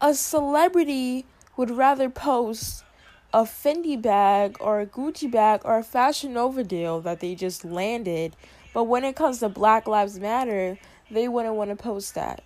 a 0.01 0.13
celebrity 0.15 1.25
would 1.57 1.71
rather 1.71 2.11
post 2.11 2.85
a 3.33 3.43
Fendi 3.43 4.01
bag 4.01 4.57
or 4.61 4.81
a 4.81 4.87
Gucci 4.87 5.31
bag 5.31 5.63
or 5.65 5.79
a 5.79 5.85
Fashion 5.85 6.35
Nova 6.35 6.65
deal 6.65 7.01
that 7.01 7.21
they 7.21 7.37
just 7.37 7.65
landed. 7.65 8.35
But 8.75 8.85
when 8.85 9.05
it 9.05 9.15
comes 9.15 9.39
to 9.39 9.49
Black 9.49 9.87
Lives 9.87 10.19
Matter, 10.19 10.77
they 11.09 11.29
wouldn't 11.29 11.55
want 11.55 11.71
to 11.71 11.77
post 11.77 12.17
that. 12.17 12.43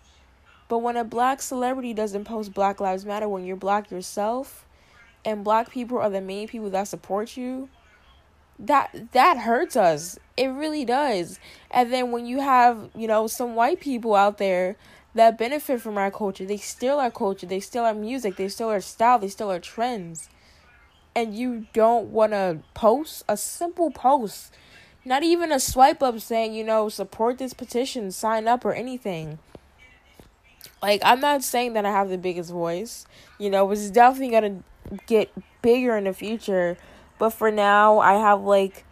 But 0.69 0.79
when 0.79 0.99
a 0.99 1.05
black 1.05 1.41
celebrity 1.41 1.95
doesn't 1.95 2.25
post 2.25 2.53
Black 2.53 2.79
Lives 2.79 3.07
Matter 3.07 3.27
when 3.27 3.47
you're 3.47 3.57
black 3.57 3.91
yourself, 3.91 4.67
and 5.25 5.43
black 5.43 5.71
people 5.71 5.99
are 5.99 6.11
the 6.11 6.21
main 6.21 6.47
people 6.47 6.71
that 6.71 6.89
support 6.89 7.37
you, 7.37 7.71
that 8.59 9.13
that 9.13 9.39
hurts 9.39 9.77
us. 9.77 10.19
It 10.37 10.49
really 10.49 10.85
does. 10.85 11.39
And 11.71 11.93
then 11.93 12.11
when 12.11 12.27
you 12.27 12.41
have, 12.41 12.91
you 12.95 13.09
know, 13.09 13.27
some 13.27 13.55
white 13.55 13.81
people 13.81 14.15
out 14.15 14.39
there 14.39 14.77
that 15.15 15.39
benefit 15.39 15.81
from 15.81 15.99
our 15.99 16.11
culture. 16.11 16.45
They 16.45 16.57
steal 16.57 16.99
our 16.99 17.11
culture, 17.11 17.47
they 17.47 17.61
steal 17.61 17.85
our 17.85 17.95
music, 17.95 18.37
they 18.37 18.49
steal 18.49 18.69
our 18.69 18.81
style, 18.81 19.19
they 19.19 19.29
steal 19.29 19.51
our 19.51 19.61
trends. 19.61 20.29
And 21.15 21.35
you 21.35 21.67
don't 21.73 22.09
want 22.09 22.33
to 22.33 22.61
post 22.75 23.25
a 23.29 23.37
simple 23.37 23.91
post, 23.91 24.53
not 25.05 25.23
even 25.23 25.51
a 25.51 25.59
swipe 25.59 26.03
up 26.03 26.21
saying, 26.21 26.55
you 26.55 26.65
know, 26.65 26.89
support 26.89 27.39
this 27.39 27.55
petition, 27.55 28.13
sign 28.13 28.47
up, 28.47 28.65
or 28.65 28.73
anything. 28.73 29.39
Like, 30.81 31.01
I'm 31.05 31.21
not 31.21 31.43
saying 31.43 31.73
that 31.73 31.85
I 31.85 31.91
have 31.91 32.09
the 32.09 32.19
biggest 32.19 32.51
voice, 32.51 33.07
you 33.39 33.51
know, 33.51 33.69
it's 33.71 33.91
definitely 33.91 34.31
going 34.31 34.63
to 34.89 34.99
get 35.07 35.31
bigger 35.63 35.97
in 35.97 36.05
the 36.05 36.13
future. 36.13 36.77
But 37.19 37.31
for 37.31 37.51
now, 37.51 37.99
I 37.99 38.15
have 38.15 38.43
like 38.43 38.85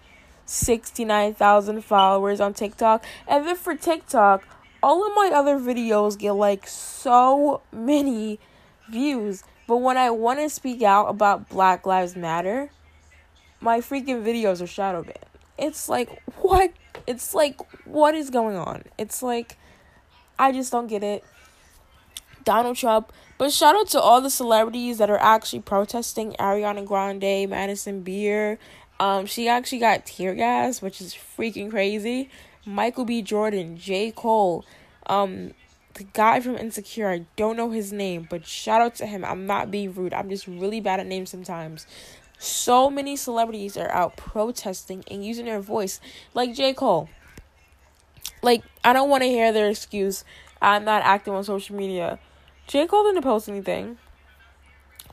69,000 0.46 1.84
followers 1.84 2.40
on 2.40 2.54
TikTok. 2.54 3.04
And 3.28 3.46
then 3.46 3.56
for 3.56 3.74
TikTok, 3.76 4.44
all 4.86 5.04
of 5.04 5.12
my 5.16 5.32
other 5.34 5.58
videos 5.58 6.16
get 6.16 6.30
like 6.30 6.64
so 6.68 7.60
many 7.72 8.38
views. 8.88 9.42
But 9.66 9.78
when 9.78 9.96
I 9.96 10.10
want 10.10 10.38
to 10.38 10.48
speak 10.48 10.80
out 10.80 11.06
about 11.06 11.48
Black 11.48 11.86
Lives 11.86 12.14
Matter, 12.14 12.70
my 13.60 13.80
freaking 13.80 14.22
videos 14.22 14.62
are 14.62 14.66
shadow 14.68 15.02
banned. 15.02 15.18
It's 15.58 15.88
like, 15.88 16.22
what? 16.36 16.72
It's 17.04 17.34
like, 17.34 17.60
what 17.84 18.14
is 18.14 18.30
going 18.30 18.54
on? 18.54 18.84
It's 18.96 19.24
like, 19.24 19.58
I 20.38 20.52
just 20.52 20.70
don't 20.70 20.86
get 20.86 21.02
it. 21.02 21.24
Donald 22.44 22.76
Trump. 22.76 23.12
But 23.38 23.52
shout 23.52 23.74
out 23.74 23.88
to 23.88 24.00
all 24.00 24.20
the 24.20 24.30
celebrities 24.30 24.98
that 24.98 25.10
are 25.10 25.20
actually 25.20 25.62
protesting 25.62 26.36
Ariana 26.38 26.86
Grande, 26.86 27.50
Madison 27.50 28.02
Beer. 28.02 28.60
Um, 29.00 29.26
she 29.26 29.48
actually 29.48 29.80
got 29.80 30.06
tear 30.06 30.36
gas, 30.36 30.80
which 30.80 31.00
is 31.00 31.12
freaking 31.12 31.70
crazy. 31.70 32.30
Michael 32.66 33.04
B. 33.04 33.22
Jordan, 33.22 33.78
J. 33.78 34.10
Cole, 34.10 34.64
um, 35.06 35.52
the 35.94 36.04
guy 36.04 36.40
from 36.40 36.56
Insecure, 36.56 37.08
I 37.08 37.24
don't 37.36 37.56
know 37.56 37.70
his 37.70 37.92
name, 37.92 38.26
but 38.28 38.44
shout 38.44 38.82
out 38.82 38.96
to 38.96 39.06
him. 39.06 39.24
I'm 39.24 39.46
not 39.46 39.70
being 39.70 39.94
rude. 39.94 40.12
I'm 40.12 40.28
just 40.28 40.46
really 40.46 40.80
bad 40.80 41.00
at 41.00 41.06
names 41.06 41.30
sometimes. 41.30 41.86
So 42.38 42.90
many 42.90 43.16
celebrities 43.16 43.76
are 43.76 43.90
out 43.90 44.16
protesting 44.16 45.04
and 45.10 45.24
using 45.24 45.46
their 45.46 45.60
voice, 45.60 46.00
like 46.34 46.54
J. 46.54 46.74
Cole. 46.74 47.08
Like, 48.42 48.62
I 48.84 48.92
don't 48.92 49.08
want 49.08 49.22
to 49.22 49.28
hear 49.28 49.52
their 49.52 49.70
excuse. 49.70 50.24
I'm 50.60 50.84
not 50.84 51.02
active 51.02 51.34
on 51.34 51.44
social 51.44 51.76
media. 51.76 52.18
J. 52.66 52.86
Cole 52.86 53.04
didn't 53.04 53.22
post 53.22 53.48
anything, 53.48 53.96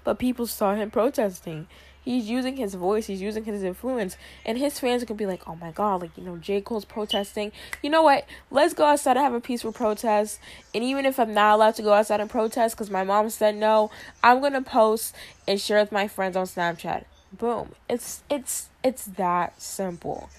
but 0.04 0.20
people 0.20 0.48
saw 0.48 0.74
him 0.74 0.92
protesting. 0.92 1.68
He's 2.04 2.30
using 2.30 2.58
his 2.58 2.74
voice, 2.74 3.08
he's 3.08 3.22
using 3.22 3.46
his 3.46 3.64
influence, 3.64 4.18
and 4.46 4.58
his 4.58 4.78
fans 4.78 5.06
can 5.06 5.16
be 5.16 5.26
like, 5.26 5.48
oh 5.48 5.56
my 5.56 5.72
god, 5.72 6.02
like, 6.02 6.18
you 6.18 6.24
know, 6.24 6.38
J. 6.38 6.60
Cole's 6.60 6.84
protesting. 6.84 7.54
You 7.82 7.90
know 7.90 8.04
what? 8.04 8.26
Let's 8.52 8.74
go 8.74 8.86
outside 8.86 9.16
and 9.16 9.24
have 9.24 9.34
a 9.34 9.40
peaceful 9.40 9.72
protest. 9.72 10.40
And 10.76 10.84
even 10.84 11.06
if 11.06 11.18
I'm 11.18 11.34
not 11.34 11.56
allowed 11.56 11.76
to 11.76 11.82
go 11.82 11.94
outside 11.94 12.20
and 12.20 12.30
protest 12.30 12.76
because 12.76 12.90
my 12.90 13.04
mom 13.04 13.30
said 13.30 13.56
no, 13.56 13.90
I'm 14.22 14.42
gonna 14.42 14.62
post 14.62 15.16
and 15.48 15.62
share 15.62 15.80
with 15.80 15.92
my 15.92 16.08
friends 16.08 16.36
on 16.36 16.46
Snapchat. 16.46 17.06
Boom. 17.32 17.72
It's 17.90 18.22
it's 18.30 18.70
it's 18.84 19.06
that 19.06 19.62
simple. 19.62 20.30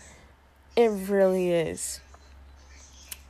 It 0.77 0.89
really 0.89 1.51
is. 1.51 2.01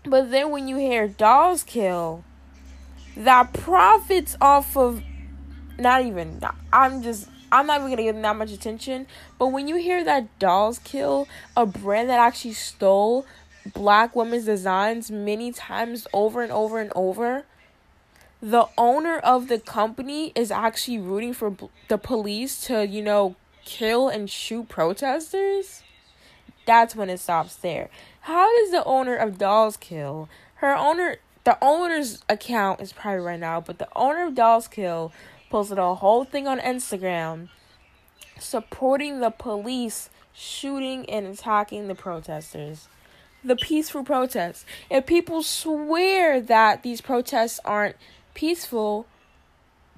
But 0.04 0.30
then 0.30 0.50
when 0.50 0.68
you 0.68 0.76
hear 0.76 1.08
dolls 1.08 1.62
kill, 1.62 2.24
that 3.16 3.52
profits 3.52 4.36
off 4.40 4.76
of 4.76 5.02
not 5.78 6.04
even 6.04 6.40
I'm 6.72 7.02
just 7.02 7.28
I'm 7.54 7.68
not 7.68 7.78
even 7.78 7.90
gonna 7.90 8.02
give 8.02 8.16
them 8.16 8.22
that 8.22 8.36
much 8.36 8.50
attention. 8.50 9.06
But 9.38 9.48
when 9.48 9.68
you 9.68 9.76
hear 9.76 10.02
that 10.02 10.38
Dolls 10.40 10.80
Kill, 10.80 11.28
a 11.56 11.64
brand 11.64 12.10
that 12.10 12.18
actually 12.18 12.54
stole 12.54 13.26
black 13.72 14.16
women's 14.16 14.44
designs 14.44 15.08
many 15.08 15.52
times 15.52 16.08
over 16.12 16.42
and 16.42 16.50
over 16.50 16.80
and 16.80 16.92
over, 16.96 17.44
the 18.42 18.66
owner 18.76 19.18
of 19.18 19.46
the 19.46 19.60
company 19.60 20.32
is 20.34 20.50
actually 20.50 20.98
rooting 20.98 21.32
for 21.32 21.56
the 21.86 21.96
police 21.96 22.60
to, 22.66 22.84
you 22.84 23.02
know, 23.02 23.36
kill 23.64 24.08
and 24.08 24.28
shoot 24.28 24.68
protesters. 24.68 25.82
That's 26.66 26.96
when 26.96 27.08
it 27.08 27.20
stops 27.20 27.54
there. 27.54 27.88
How 28.22 28.54
does 28.58 28.72
the 28.72 28.84
owner 28.84 29.14
of 29.14 29.38
Dolls 29.38 29.76
Kill, 29.76 30.28
her 30.56 30.76
owner, 30.76 31.18
the 31.44 31.56
owner's 31.62 32.24
account 32.28 32.80
is 32.80 32.92
private 32.92 33.22
right 33.22 33.38
now, 33.40 33.60
but 33.60 33.78
the 33.78 33.88
owner 33.94 34.26
of 34.26 34.34
Dolls 34.34 34.66
Kill 34.66 35.12
posted 35.54 35.78
a 35.78 35.94
whole 35.94 36.24
thing 36.24 36.48
on 36.48 36.58
Instagram 36.58 37.48
supporting 38.40 39.20
the 39.20 39.30
police 39.30 40.10
shooting 40.32 41.08
and 41.08 41.28
attacking 41.28 41.86
the 41.86 41.94
protesters. 41.94 42.88
The 43.44 43.54
peaceful 43.54 44.02
protests. 44.02 44.64
If 44.90 45.06
people 45.06 45.44
swear 45.44 46.40
that 46.40 46.82
these 46.82 47.00
protests 47.00 47.60
aren't 47.64 47.94
peaceful, 48.34 49.06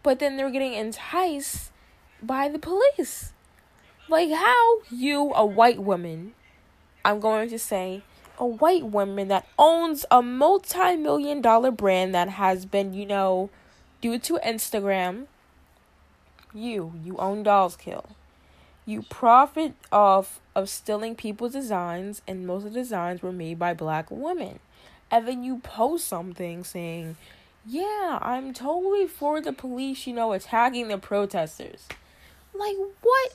but 0.03 0.19
then 0.19 0.37
they're 0.37 0.51
getting 0.51 0.75
enticed 0.75 1.71
by 2.23 2.51
the 2.51 2.59
police. 2.59 3.33
Like 4.11 4.31
how 4.31 4.81
you, 4.91 5.33
a 5.33 5.47
white 5.47 5.79
woman, 5.79 6.35
I'm 7.03 7.19
going 7.19 7.49
to 7.49 7.59
say, 7.59 8.03
a 8.39 8.45
white 8.45 8.85
woman 8.85 9.29
that 9.29 9.49
owns 9.59 10.05
a 10.11 10.21
multi 10.21 10.97
million 10.97 11.41
dollar 11.41 11.71
brand 11.71 12.15
that 12.15 12.29
has 12.29 12.67
been, 12.67 12.93
you 12.93 13.07
know, 13.07 13.49
due 14.03 14.19
to 14.19 14.39
Instagram, 14.45 15.29
you, 16.57 16.93
you 17.05 17.17
own 17.19 17.43
Dolls 17.43 17.77
Kill. 17.77 18.05
You 18.85 19.03
profit 19.03 19.75
off 19.91 20.41
of 20.55 20.69
stealing 20.69 21.15
people's 21.17 21.53
designs, 21.53 22.23
and 22.27 22.47
most 22.47 22.65
of 22.65 22.73
the 22.73 22.81
designs 22.81 23.23
were 23.23 23.33
made 23.33 23.59
by 23.59 23.75
black 23.75 24.11
women. 24.11 24.61
And 25.11 25.27
then 25.27 25.45
you 25.45 25.59
post 25.59 26.07
something 26.07 26.65
saying, 26.65 27.17
Yeah, 27.67 28.19
I'm 28.23 28.53
totally 28.53 29.07
for 29.07 29.41
the 29.41 29.53
police, 29.53 30.07
you 30.07 30.15
know, 30.15 30.33
attacking 30.33 30.89
the 30.89 30.99
protesters. 30.99 31.87
Like, 32.55 32.77
what? 33.03 33.33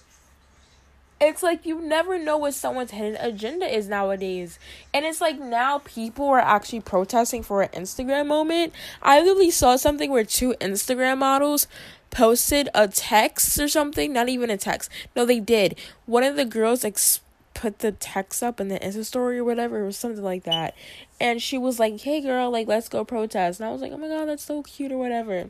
It's 1.21 1.43
like 1.43 1.67
you 1.67 1.79
never 1.79 2.17
know 2.17 2.37
what 2.37 2.55
someone's 2.55 2.89
hidden 2.89 3.15
agenda 3.21 3.67
is 3.67 3.87
nowadays. 3.87 4.57
And 4.91 5.05
it's 5.05 5.21
like 5.21 5.39
now 5.39 5.77
people 5.79 6.27
are 6.29 6.39
actually 6.39 6.79
protesting 6.79 7.43
for 7.43 7.61
an 7.61 7.69
Instagram 7.69 8.25
moment. 8.25 8.73
I 9.03 9.21
literally 9.21 9.51
saw 9.51 9.75
something 9.75 10.09
where 10.09 10.23
two 10.23 10.55
Instagram 10.59 11.19
models 11.19 11.67
posted 12.11 12.69
a 12.75 12.87
text 12.87 13.59
or 13.59 13.67
something, 13.67 14.13
not 14.13 14.29
even 14.29 14.49
a 14.49 14.57
text. 14.57 14.91
No, 15.15 15.25
they 15.25 15.39
did. 15.39 15.77
One 16.05 16.23
of 16.23 16.35
the 16.35 16.45
girls 16.45 16.85
ex- 16.85 17.21
put 17.53 17.79
the 17.79 17.91
text 17.91 18.43
up 18.43 18.59
in 18.59 18.67
the 18.67 18.79
Insta 18.79 19.05
story 19.05 19.39
or 19.39 19.43
whatever, 19.43 19.85
or 19.85 19.91
something 19.91 20.23
like 20.23 20.43
that. 20.43 20.75
And 21.19 21.41
she 21.41 21.57
was 21.57 21.79
like, 21.79 22.01
Hey 22.01 22.21
girl, 22.21 22.51
like 22.51 22.67
let's 22.67 22.89
go 22.89 23.03
protest. 23.03 23.59
And 23.59 23.67
I 23.67 23.71
was 23.71 23.81
like, 23.81 23.91
Oh 23.91 23.97
my 23.97 24.07
god, 24.07 24.27
that's 24.27 24.43
so 24.43 24.61
cute 24.63 24.91
or 24.91 24.97
whatever. 24.97 25.49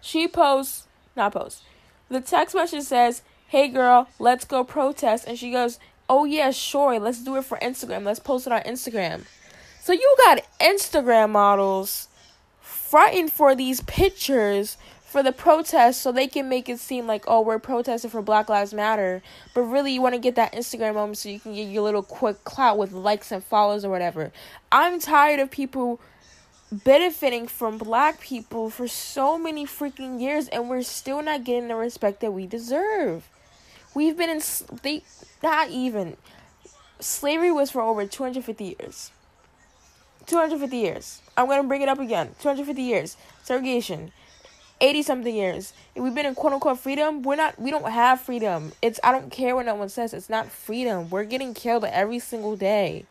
She 0.00 0.28
posts 0.28 0.86
not 1.16 1.32
posts. 1.32 1.62
The 2.08 2.20
text 2.20 2.54
message 2.54 2.84
says, 2.84 3.22
Hey 3.48 3.68
girl, 3.68 4.08
let's 4.18 4.44
go 4.44 4.64
protest 4.64 5.26
and 5.26 5.38
she 5.38 5.50
goes, 5.50 5.78
Oh 6.08 6.24
yeah, 6.24 6.50
sure, 6.50 6.98
let's 6.98 7.22
do 7.22 7.36
it 7.36 7.44
for 7.44 7.58
Instagram. 7.58 8.04
Let's 8.04 8.20
post 8.20 8.46
it 8.46 8.52
on 8.52 8.62
Instagram. 8.62 9.24
So 9.80 9.92
you 9.92 10.16
got 10.24 10.42
Instagram 10.60 11.30
models 11.30 12.08
fighting 12.60 13.28
for 13.28 13.54
these 13.54 13.80
pictures 13.82 14.76
for 15.10 15.24
the 15.24 15.32
protest 15.32 16.02
so 16.02 16.12
they 16.12 16.28
can 16.28 16.48
make 16.48 16.68
it 16.68 16.78
seem 16.78 17.04
like 17.04 17.24
oh 17.26 17.40
we're 17.40 17.58
protesting 17.58 18.08
for 18.08 18.22
black 18.22 18.48
lives 18.48 18.72
matter. 18.72 19.20
But 19.54 19.62
really 19.62 19.92
you 19.92 20.00
want 20.00 20.14
to 20.14 20.20
get 20.20 20.36
that 20.36 20.52
instagram 20.52 20.94
moment 20.94 21.18
so 21.18 21.28
you 21.28 21.40
can 21.40 21.52
get 21.52 21.64
your 21.64 21.82
little 21.82 22.04
quick 22.04 22.44
clout 22.44 22.78
with 22.78 22.92
likes 22.92 23.32
and 23.32 23.42
follows 23.42 23.84
or 23.84 23.90
whatever. 23.90 24.30
I'm 24.70 25.00
tired 25.00 25.40
of 25.40 25.50
people 25.50 26.00
benefiting 26.70 27.48
from 27.48 27.76
black 27.76 28.20
people 28.20 28.70
for 28.70 28.86
so 28.86 29.36
many 29.36 29.66
freaking 29.66 30.20
years 30.20 30.46
and 30.46 30.70
we're 30.70 30.82
still 30.82 31.22
not 31.22 31.42
getting 31.42 31.66
the 31.66 31.74
respect 31.74 32.20
that 32.20 32.30
we 32.30 32.46
deserve. 32.46 33.28
We've 33.96 34.16
been 34.16 34.30
in 34.30 34.40
they 34.84 35.02
not 35.42 35.70
even. 35.70 36.18
Slavery 37.00 37.50
was 37.50 37.72
for 37.72 37.82
over 37.82 38.06
250 38.06 38.76
years. 38.78 39.10
250 40.26 40.76
years. 40.76 41.20
I'm 41.36 41.46
going 41.46 41.60
to 41.62 41.66
bring 41.66 41.82
it 41.82 41.88
up 41.88 41.98
again. 41.98 42.36
250 42.38 42.80
years. 42.80 43.16
Segregation 43.42 44.12
80 44.80 45.02
something 45.02 45.34
years. 45.34 45.72
If 45.94 46.02
we've 46.02 46.14
been 46.14 46.26
in 46.26 46.34
quote 46.34 46.52
unquote 46.52 46.78
freedom, 46.78 47.22
we're 47.22 47.36
not 47.36 47.58
we 47.58 47.70
don't 47.70 47.90
have 47.90 48.20
freedom. 48.20 48.72
It's 48.82 49.00
I 49.04 49.12
don't 49.12 49.30
care 49.30 49.54
what 49.54 49.66
no 49.66 49.74
one 49.74 49.88
says, 49.88 50.14
it's 50.14 50.30
not 50.30 50.50
freedom. 50.50 51.10
We're 51.10 51.24
getting 51.24 51.54
killed 51.54 51.84
every 51.84 52.18
single 52.18 52.56
day. 52.56 53.06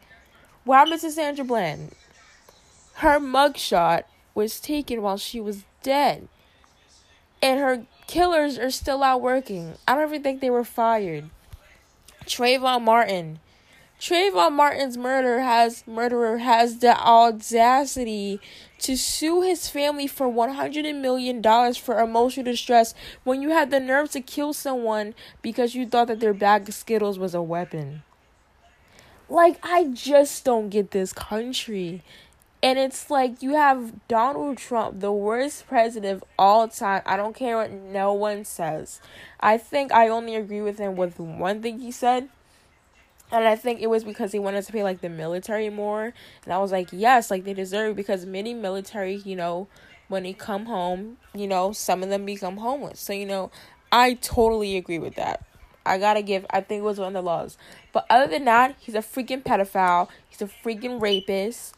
What 0.65 0.87
Mrs. 0.87 1.11
Sandra 1.11 1.45
Bland? 1.45 1.91
Her 2.95 3.19
mugshot 3.19 4.03
was 4.35 4.59
taken 4.59 5.01
while 5.01 5.17
she 5.17 5.39
was 5.39 5.63
dead. 5.83 6.27
And 7.41 7.59
her 7.59 7.85
killers 8.07 8.57
are 8.59 8.71
still 8.71 9.01
out 9.01 9.21
working. 9.21 9.75
I 9.87 9.95
don't 9.95 10.09
even 10.09 10.23
think 10.23 10.41
they 10.41 10.49
were 10.49 10.65
fired. 10.65 11.29
Trayvon 12.25 12.83
Martin. 12.83 13.39
Trayvon 13.99 14.53
Martin's 14.53 14.97
murder 14.97 15.41
has 15.41 15.85
murderer 15.85 16.37
has 16.37 16.77
the 16.77 16.97
audacity 16.97 18.39
to 18.77 18.95
sue 18.95 19.41
his 19.41 19.67
family 19.67 20.07
for 20.07 20.31
$100 20.31 20.95
million 20.95 21.43
for 21.73 21.99
emotional 21.99 22.45
distress 22.45 22.93
when 23.25 23.41
you 23.41 23.49
had 23.49 23.71
the 23.71 23.79
nerve 23.81 24.09
to 24.11 24.21
kill 24.21 24.53
someone 24.53 25.13
because 25.41 25.75
you 25.75 25.85
thought 25.85 26.07
that 26.07 26.21
their 26.21 26.33
bag 26.33 26.69
of 26.69 26.73
Skittles 26.73 27.19
was 27.19 27.35
a 27.35 27.41
weapon. 27.41 28.03
Like, 29.27 29.59
I 29.61 29.83
just 29.93 30.45
don't 30.45 30.69
get 30.69 30.91
this 30.91 31.11
country. 31.11 32.01
And 32.63 32.79
it's 32.79 33.09
like 33.09 33.43
you 33.43 33.55
have 33.55 34.07
Donald 34.07 34.57
Trump, 34.57 35.01
the 35.01 35.11
worst 35.11 35.67
president 35.67 36.13
of 36.13 36.23
all 36.37 36.69
time. 36.69 37.01
I 37.05 37.17
don't 37.17 37.35
care 37.35 37.57
what 37.57 37.71
no 37.71 38.13
one 38.13 38.45
says. 38.45 39.01
I 39.41 39.57
think 39.57 39.91
I 39.91 40.07
only 40.07 40.35
agree 40.35 40.61
with 40.61 40.77
him 40.77 40.95
with 40.95 41.19
one 41.19 41.61
thing 41.61 41.79
he 41.79 41.91
said 41.91 42.29
and 43.31 43.47
I 43.47 43.55
think 43.55 43.81
it 43.81 43.87
was 43.87 44.03
because 44.03 44.31
he 44.31 44.39
wanted 44.39 44.65
to 44.65 44.71
pay 44.71 44.83
like 44.83 45.01
the 45.01 45.09
military 45.09 45.69
more. 45.69 46.13
And 46.43 46.53
I 46.53 46.57
was 46.57 46.71
like, 46.71 46.89
yes, 46.91 47.29
like 47.29 47.43
they 47.43 47.53
deserve 47.53 47.95
because 47.95 48.25
many 48.25 48.53
military, 48.53 49.15
you 49.15 49.35
know, 49.35 49.67
when 50.07 50.23
they 50.23 50.33
come 50.33 50.65
home, 50.65 51.17
you 51.33 51.47
know, 51.47 51.71
some 51.71 52.01
of 52.01 52.09
them 52.09 52.25
become 52.25 52.57
homeless. 52.57 52.99
So, 52.99 53.13
you 53.13 53.25
know, 53.25 53.51
I 53.91 54.15
totally 54.15 54.77
agree 54.77 54.99
with 54.99 55.15
that. 55.15 55.45
I 55.85 55.97
gotta 55.97 56.21
give, 56.21 56.45
I 56.49 56.61
think 56.61 56.79
it 56.79 56.83
was 56.83 56.99
one 56.99 57.09
of 57.09 57.13
the 57.13 57.21
laws. 57.21 57.57
But 57.91 58.05
other 58.09 58.27
than 58.27 58.45
that, 58.45 58.75
he's 58.79 58.95
a 58.95 58.99
freaking 58.99 59.43
pedophile. 59.43 60.09
He's 60.27 60.41
a 60.41 60.45
freaking 60.45 61.01
rapist. 61.01 61.75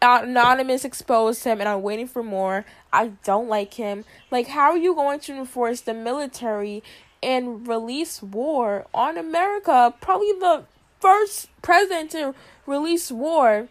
Anonymous 0.00 0.84
exposed 0.84 1.44
him, 1.44 1.60
and 1.60 1.68
I'm 1.68 1.82
waiting 1.82 2.08
for 2.08 2.22
more. 2.22 2.64
I 2.92 3.12
don't 3.24 3.48
like 3.48 3.74
him. 3.74 4.04
Like, 4.30 4.48
how 4.48 4.70
are 4.70 4.76
you 4.76 4.94
going 4.94 5.20
to 5.20 5.34
enforce 5.34 5.80
the 5.80 5.94
military 5.94 6.82
and 7.22 7.66
release 7.68 8.22
war 8.22 8.86
on 8.92 9.16
America? 9.16 9.94
Probably 10.00 10.32
the 10.32 10.64
first 11.02 11.50
president 11.62 12.12
to 12.12 12.34
release 12.64 13.10
war 13.10 13.68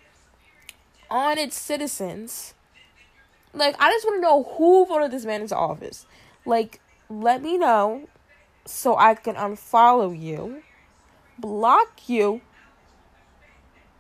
on 1.10 1.38
its 1.38 1.60
citizens. 1.60 2.54
Like, 3.54 3.76
I 3.80 3.90
just 3.90 4.06
want 4.06 4.18
to 4.18 4.22
know 4.22 4.44
who 4.44 4.86
voted 4.86 5.12
this 5.12 5.26
man 5.26 5.42
into 5.42 5.56
office. 5.56 6.06
Like, 6.46 6.82
let 7.10 7.42
me 7.42 7.58
know 7.58 8.08
so 8.66 8.98
I 8.98 9.16
can 9.16 9.36
unfollow 9.36 10.18
you, 10.18 10.62
block 11.40 12.08
you. 12.08 12.42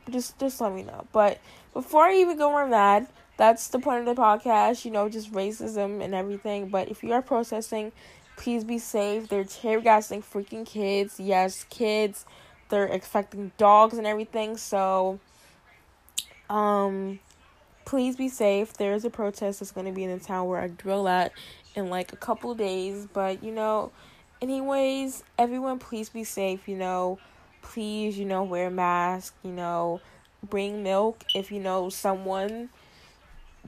Just, 0.09 0.37
just 0.37 0.59
let 0.59 0.73
me 0.73 0.83
know. 0.83 1.05
But 1.13 1.39
before 1.73 2.03
I 2.03 2.15
even 2.15 2.37
go 2.37 2.49
more 2.49 2.67
mad, 2.67 3.07
that's 3.37 3.69
the 3.69 3.79
point 3.79 4.07
of 4.07 4.15
the 4.15 4.21
podcast. 4.21 4.83
You 4.83 4.91
know, 4.91 5.07
just 5.07 5.31
racism 5.31 6.03
and 6.03 6.13
everything. 6.13 6.67
But 6.67 6.89
if 6.89 7.01
you 7.01 7.13
are 7.13 7.21
processing, 7.21 7.93
please 8.35 8.63
be 8.63 8.77
safe. 8.77 9.29
They're 9.29 9.45
tear 9.45 9.79
gassing 9.79 10.21
freaking 10.21 10.65
kids. 10.65 11.19
Yes, 11.19 11.65
kids 11.69 12.25
they're 12.71 12.87
expecting 12.87 13.51
dogs 13.57 13.97
and 13.97 14.07
everything. 14.07 14.57
So, 14.57 15.19
um, 16.49 17.19
please 17.85 18.15
be 18.15 18.29
safe. 18.29 18.73
There 18.73 18.93
is 18.93 19.05
a 19.05 19.11
protest 19.11 19.59
that's 19.59 19.71
going 19.71 19.85
to 19.85 19.93
be 19.93 20.03
in 20.03 20.17
the 20.17 20.23
town 20.23 20.47
where 20.47 20.59
I 20.59 20.69
drill 20.69 21.07
at 21.07 21.31
in 21.75 21.89
like 21.89 22.11
a 22.11 22.17
couple 22.17 22.55
days. 22.55 23.07
But, 23.13 23.43
you 23.43 23.51
know, 23.51 23.91
anyways, 24.41 25.23
everyone, 25.37 25.77
please 25.77 26.09
be 26.09 26.23
safe. 26.23 26.67
You 26.67 26.77
know, 26.77 27.19
please, 27.61 28.17
you 28.17 28.25
know, 28.25 28.43
wear 28.43 28.67
a 28.67 28.71
mask. 28.71 29.35
You 29.43 29.51
know, 29.51 30.01
bring 30.43 30.83
milk 30.83 31.23
if 31.35 31.51
you 31.51 31.59
know 31.59 31.89
someone 31.89 32.69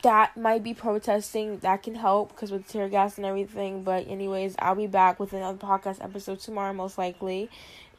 that 0.01 0.35
might 0.35 0.63
be 0.63 0.73
protesting 0.73 1.59
that 1.59 1.83
can 1.83 1.95
help 1.95 2.29
because 2.29 2.51
with 2.51 2.67
tear 2.67 2.89
gas 2.89 3.17
and 3.17 3.25
everything 3.25 3.83
but 3.83 4.07
anyways 4.07 4.55
i'll 4.59 4.73
be 4.73 4.87
back 4.87 5.19
with 5.19 5.33
another 5.33 5.57
podcast 5.57 6.03
episode 6.03 6.39
tomorrow 6.39 6.73
most 6.73 6.97
likely 6.97 7.49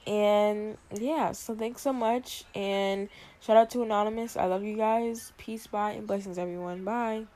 and 0.07 0.77
yeah, 0.93 1.33
so 1.33 1.55
thanks 1.55 1.83
so 1.83 1.93
much. 1.93 2.45
And 2.55 3.09
shout 3.41 3.57
out 3.57 3.71
to 3.71 3.83
Anonymous. 3.83 4.37
I 4.37 4.47
love 4.47 4.63
you 4.65 4.77
guys. 4.77 5.33
Peace, 5.39 5.67
bye, 5.67 5.93
and 5.93 6.07
blessings, 6.07 6.39
everyone. 6.39 6.85
Bye. 6.85 7.27